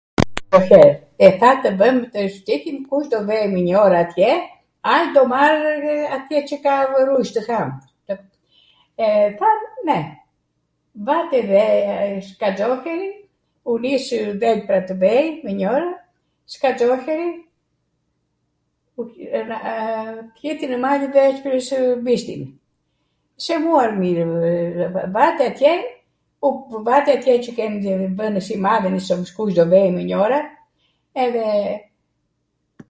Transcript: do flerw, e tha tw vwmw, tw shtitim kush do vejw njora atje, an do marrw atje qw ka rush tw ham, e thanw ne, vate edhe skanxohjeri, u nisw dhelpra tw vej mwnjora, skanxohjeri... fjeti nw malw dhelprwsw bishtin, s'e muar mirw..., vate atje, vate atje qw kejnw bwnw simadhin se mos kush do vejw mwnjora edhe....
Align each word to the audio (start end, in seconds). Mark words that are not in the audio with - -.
do 0.53 0.59
flerw, 0.67 0.91
e 1.25 1.29
tha 1.41 1.51
tw 1.63 1.71
vwmw, 1.79 2.03
tw 2.13 2.21
shtitim 2.35 2.77
kush 2.89 3.07
do 3.11 3.19
vejw 3.29 3.61
njora 3.67 3.99
atje, 4.05 4.31
an 4.93 5.05
do 5.15 5.21
marrw 5.33 5.85
atje 6.17 6.37
qw 6.49 6.55
ka 6.65 6.75
rush 7.09 7.33
tw 7.35 7.43
ham, 7.47 7.69
e 8.09 9.07
thanw 9.41 9.73
ne, 9.89 9.99
vate 11.07 11.35
edhe 11.41 11.63
skanxohjeri, 12.31 13.09
u 13.71 13.77
nisw 13.83 14.19
dhelpra 14.43 14.79
tw 14.87 14.93
vej 15.03 15.25
mwnjora, 15.45 15.87
skanxohjeri... 16.55 17.29
fjeti 20.39 20.65
nw 20.69 20.77
malw 20.83 21.05
dhelprwsw 21.13 21.79
bishtin, 22.05 22.43
s'e 23.43 23.55
muar 23.63 23.89
mirw..., 24.01 24.31
vate 25.15 25.43
atje, 25.53 25.73
vate 26.87 27.11
atje 27.19 27.33
qw 27.45 27.51
kejnw 27.57 28.09
bwnw 28.17 28.39
simadhin 28.47 28.97
se 29.05 29.13
mos 29.21 29.31
kush 29.37 29.53
do 29.57 29.63
vejw 29.73 29.91
mwnjora 29.95 30.39
edhe.... 31.25 31.45